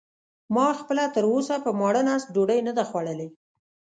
ما 0.55 0.67
خپله 0.79 1.03
تراوسه 1.15 1.55
په 1.65 1.71
ماړه 1.79 2.01
نس 2.07 2.23
ډوډۍ 2.33 2.59
نه 2.67 2.73
ده 2.77 2.83
خوړلې. 2.89 3.27